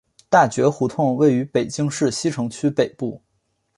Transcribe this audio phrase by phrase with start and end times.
[0.29, 3.21] 大觉胡同位于北京市西城区北部。